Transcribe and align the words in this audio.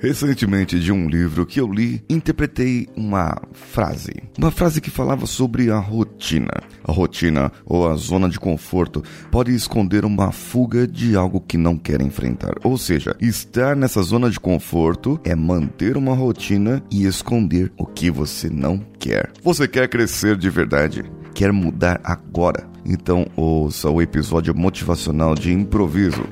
Recentemente, 0.00 0.80
de 0.80 0.90
um 0.90 1.08
livro 1.08 1.44
que 1.44 1.60
eu 1.60 1.70
li, 1.70 2.02
interpretei 2.08 2.88
uma 2.96 3.36
frase. 3.52 4.14
Uma 4.38 4.50
frase 4.50 4.80
que 4.80 4.90
falava 4.90 5.26
sobre 5.26 5.70
a 5.70 5.78
rotina. 5.78 6.62
A 6.82 6.90
rotina, 6.90 7.52
ou 7.66 7.86
a 7.86 7.94
zona 7.96 8.26
de 8.26 8.40
conforto, 8.40 9.04
pode 9.30 9.54
esconder 9.54 10.06
uma 10.06 10.32
fuga 10.32 10.86
de 10.86 11.14
algo 11.14 11.38
que 11.38 11.58
não 11.58 11.76
quer 11.76 12.00
enfrentar. 12.00 12.54
Ou 12.64 12.78
seja, 12.78 13.14
estar 13.20 13.76
nessa 13.76 14.02
zona 14.02 14.30
de 14.30 14.40
conforto 14.40 15.20
é 15.22 15.34
manter 15.34 15.98
uma 15.98 16.14
rotina 16.14 16.82
e 16.90 17.04
esconder 17.04 17.70
o 17.76 17.84
que 17.84 18.10
você 18.10 18.48
não 18.48 18.78
quer. 18.98 19.30
Você 19.44 19.68
quer 19.68 19.86
crescer 19.86 20.34
de 20.34 20.48
verdade? 20.48 21.04
Quer 21.34 21.52
mudar 21.52 22.00
agora? 22.02 22.70
Então 22.86 23.26
ouça 23.36 23.90
o 23.90 24.00
episódio 24.00 24.56
motivacional 24.56 25.34
de 25.34 25.52
improviso 25.52 26.24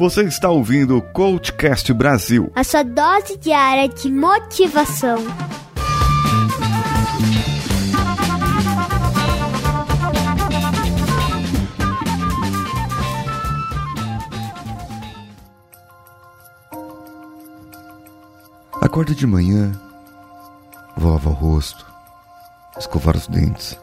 você 0.00 0.22
está 0.22 0.48
ouvindo 0.48 0.96
o 0.96 1.02
Coachcast 1.02 1.92
Brasil. 1.92 2.50
A 2.54 2.64
sua 2.64 2.82
dose 2.82 3.36
diária 3.36 3.86
de 3.86 4.10
motivação. 4.10 5.18
Acorda 18.80 19.14
de 19.14 19.26
manhã, 19.26 19.70
vou 20.96 21.12
lavar 21.12 21.34
o 21.34 21.36
rosto, 21.36 21.84
escovar 22.78 23.18
os 23.18 23.28
dentes. 23.28 23.78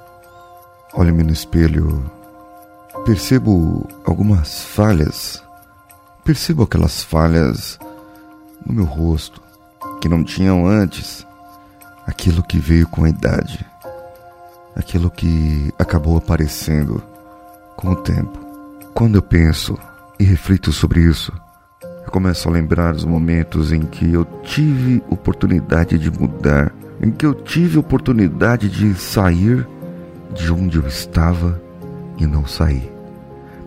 Olho-me 0.95 1.21
no 1.21 1.31
espelho, 1.31 2.11
percebo 3.05 3.87
algumas 4.03 4.63
falhas 4.63 5.45
Percebo 6.27 6.63
aquelas 6.63 7.01
falhas 7.01 7.79
no 8.65 8.73
meu 8.73 8.83
rosto 8.83 9.41
que 10.01 10.09
não 10.09 10.25
tinham 10.25 10.67
antes, 10.67 11.25
aquilo 12.05 12.43
que 12.43 12.59
veio 12.59 12.85
com 12.85 13.05
a 13.05 13.09
idade, 13.09 13.65
aquilo 14.75 15.09
que 15.09 15.73
acabou 15.79 16.17
aparecendo 16.17 17.01
com 17.77 17.91
o 17.91 17.95
tempo. 17.95 18.37
Quando 18.93 19.15
eu 19.15 19.21
penso 19.21 19.79
e 20.19 20.25
reflito 20.25 20.73
sobre 20.73 20.99
isso, 20.99 21.31
eu 22.05 22.11
começo 22.11 22.49
a 22.49 22.51
lembrar 22.51 22.93
os 22.93 23.05
momentos 23.05 23.71
em 23.71 23.83
que 23.83 24.11
eu 24.11 24.25
tive 24.43 25.01
oportunidade 25.09 25.97
de 25.97 26.11
mudar, 26.11 26.73
em 27.01 27.09
que 27.09 27.25
eu 27.25 27.33
tive 27.33 27.77
oportunidade 27.77 28.69
de 28.69 28.93
sair 28.95 29.65
de 30.35 30.51
onde 30.51 30.77
eu 30.77 30.85
estava 30.85 31.61
e 32.17 32.27
não 32.27 32.45
saí. 32.45 32.91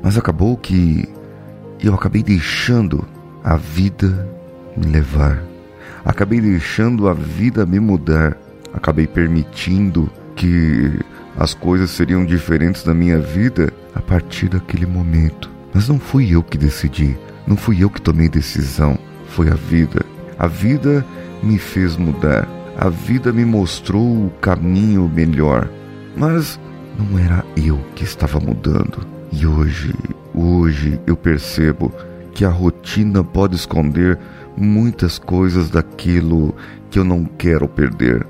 Mas 0.02 0.19
acabou 0.19 0.58
que 0.58 1.08
e 1.83 1.86
eu 1.86 1.95
acabei 1.95 2.23
deixando 2.23 3.06
a 3.42 3.56
vida 3.56 4.28
me 4.77 4.86
levar. 4.86 5.42
Acabei 6.05 6.41
deixando 6.41 7.09
a 7.09 7.14
vida 7.14 7.64
me 7.67 7.81
mudar. 7.81 8.36
Acabei 8.73 9.06
permitindo 9.06 10.11
que 10.36 10.92
as 11.36 11.55
coisas 11.55 11.91
seriam 11.91 12.25
diferentes 12.25 12.84
na 12.84 12.95
minha 12.95 13.19
vida 13.19 13.73
a 13.95 14.01
partir 14.01 14.48
daquele 14.48 14.86
momento. 14.86 15.51
Mas 15.73 15.89
não 15.89 15.98
fui 15.98 16.34
eu 16.34 16.42
que 16.42 16.58
decidi, 16.58 17.17
não 17.47 17.56
fui 17.56 17.83
eu 17.83 17.91
que 17.91 18.01
tomei 18.01 18.28
decisão, 18.28 18.98
foi 19.28 19.48
a 19.48 19.55
vida. 19.55 20.05
A 20.39 20.47
vida 20.47 21.05
me 21.42 21.58
fez 21.58 21.97
mudar, 21.97 22.48
a 22.77 22.89
vida 22.89 23.33
me 23.33 23.45
mostrou 23.45 24.27
o 24.27 24.33
caminho 24.41 25.11
melhor, 25.12 25.69
mas 26.17 26.58
não 26.98 27.19
era 27.19 27.45
eu 27.56 27.78
que 27.95 28.05
estava 28.05 28.41
mudando. 28.41 29.06
E 29.33 29.47
hoje 29.47 29.95
Hoje 30.34 31.00
eu 31.06 31.17
percebo 31.17 31.92
que 32.33 32.45
a 32.45 32.48
rotina 32.48 33.25
pode 33.25 33.56
esconder 33.56 34.19
muitas 34.56 35.19
coisas 35.19 35.70
daquilo 35.70 36.55
que 36.89 36.98
eu 36.98 37.05
não 37.05 37.25
quero 37.25 37.69
perder. 37.69 38.27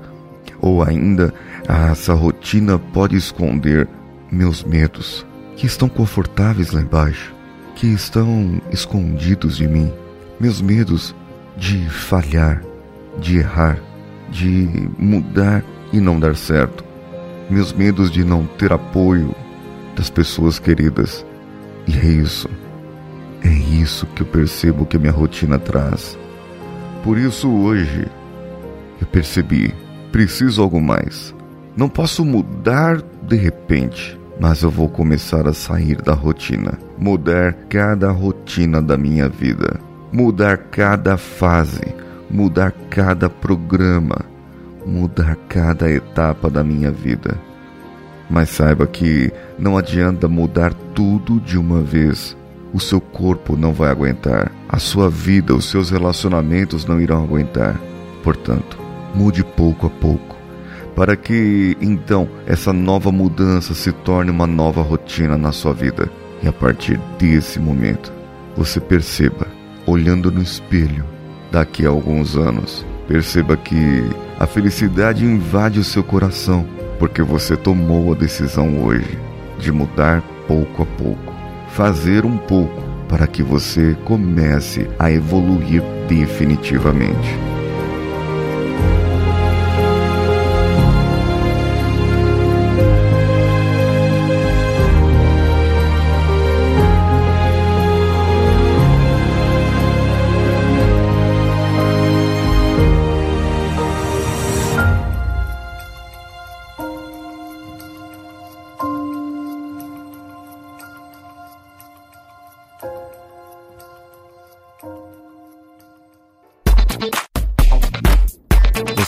Ou 0.59 0.83
ainda, 0.83 1.33
essa 1.67 2.13
rotina 2.13 2.79
pode 2.79 3.15
esconder 3.15 3.87
meus 4.31 4.63
medos, 4.63 5.25
que 5.55 5.65
estão 5.65 5.87
confortáveis 5.87 6.71
lá 6.71 6.81
embaixo, 6.81 7.33
que 7.75 7.87
estão 7.87 8.61
escondidos 8.71 9.57
de 9.57 9.67
mim. 9.67 9.91
Meus 10.39 10.61
medos 10.61 11.15
de 11.55 11.87
falhar, 11.89 12.63
de 13.19 13.37
errar, 13.37 13.77
de 14.29 14.89
mudar 14.97 15.63
e 15.93 15.99
não 15.99 16.19
dar 16.19 16.35
certo. 16.35 16.83
Meus 17.49 17.73
medos 17.73 18.09
de 18.09 18.23
não 18.23 18.45
ter 18.45 18.71
apoio 18.71 19.35
das 19.95 20.09
pessoas 20.09 20.57
queridas 20.57 21.25
e 21.87 21.97
é 21.97 22.05
isso, 22.05 22.49
é 23.43 23.49
isso 23.49 24.05
que 24.07 24.21
eu 24.21 24.27
percebo 24.27 24.85
que 24.85 24.97
a 24.97 24.99
minha 24.99 25.11
rotina 25.11 25.57
traz. 25.57 26.17
Por 27.03 27.17
isso 27.17 27.49
hoje 27.49 28.07
eu 28.99 29.07
percebi, 29.07 29.73
preciso 30.11 30.61
algo 30.61 30.79
mais. 30.79 31.33
Não 31.75 31.89
posso 31.89 32.23
mudar 32.23 33.01
de 33.23 33.35
repente, 33.35 34.19
mas 34.39 34.61
eu 34.61 34.69
vou 34.69 34.89
começar 34.89 35.47
a 35.47 35.53
sair 35.53 36.01
da 36.01 36.13
rotina, 36.13 36.77
mudar 36.97 37.53
cada 37.69 38.11
rotina 38.11 38.81
da 38.81 38.97
minha 38.97 39.27
vida, 39.27 39.79
mudar 40.11 40.57
cada 40.57 41.17
fase, 41.17 41.95
mudar 42.29 42.71
cada 42.89 43.29
programa, 43.29 44.17
mudar 44.85 45.35
cada 45.47 45.89
etapa 45.89 46.49
da 46.49 46.63
minha 46.63 46.91
vida. 46.91 47.37
Mas 48.31 48.49
saiba 48.49 48.87
que 48.87 49.29
não 49.59 49.77
adianta 49.77 50.29
mudar 50.29 50.73
tudo 50.95 51.37
de 51.41 51.57
uma 51.57 51.81
vez. 51.81 52.37
O 52.73 52.79
seu 52.79 53.01
corpo 53.01 53.57
não 53.57 53.73
vai 53.73 53.91
aguentar. 53.91 54.49
A 54.69 54.79
sua 54.79 55.09
vida, 55.09 55.53
os 55.53 55.65
seus 55.65 55.89
relacionamentos 55.89 56.85
não 56.85 57.01
irão 57.01 57.21
aguentar. 57.21 57.77
Portanto, 58.23 58.79
mude 59.13 59.43
pouco 59.43 59.87
a 59.87 59.89
pouco, 59.89 60.37
para 60.95 61.17
que 61.17 61.75
então 61.81 62.29
essa 62.47 62.71
nova 62.71 63.11
mudança 63.11 63.73
se 63.73 63.91
torne 63.91 64.31
uma 64.31 64.47
nova 64.47 64.81
rotina 64.81 65.37
na 65.37 65.51
sua 65.51 65.73
vida. 65.73 66.09
E 66.41 66.47
a 66.47 66.53
partir 66.53 66.97
desse 67.19 67.59
momento, 67.59 68.13
você 68.55 68.79
perceba, 68.79 69.45
olhando 69.85 70.31
no 70.31 70.41
espelho, 70.41 71.03
daqui 71.51 71.85
a 71.85 71.89
alguns 71.89 72.37
anos, 72.37 72.85
perceba 73.09 73.57
que 73.57 74.03
a 74.39 74.47
felicidade 74.47 75.25
invade 75.25 75.79
o 75.79 75.83
seu 75.83 76.01
coração 76.01 76.65
porque 77.01 77.23
você 77.23 77.57
tomou 77.57 78.13
a 78.13 78.15
decisão 78.15 78.85
hoje 78.85 79.17
de 79.57 79.71
mudar 79.71 80.21
pouco 80.47 80.83
a 80.83 80.85
pouco, 80.85 81.33
fazer 81.69 82.27
um 82.27 82.37
pouco 82.37 82.79
para 83.09 83.25
que 83.25 83.41
você 83.41 83.97
comece 84.05 84.87
a 84.99 85.11
evoluir 85.11 85.81
definitivamente. 86.07 87.39